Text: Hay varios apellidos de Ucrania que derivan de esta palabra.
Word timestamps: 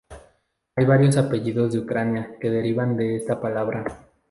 Hay 0.75 0.83
varios 0.85 1.15
apellidos 1.17 1.73
de 1.73 1.79
Ucrania 1.81 2.35
que 2.41 2.49
derivan 2.49 2.97
de 2.97 3.17
esta 3.17 3.39
palabra. 3.39 3.85